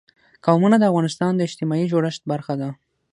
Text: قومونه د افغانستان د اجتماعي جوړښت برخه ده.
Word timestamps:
قومونه 0.45 0.75
د 0.79 0.83
افغانستان 0.91 1.31
د 1.35 1.41
اجتماعي 1.47 1.85
جوړښت 1.91 2.21
برخه 2.31 2.53
ده. 2.61 2.69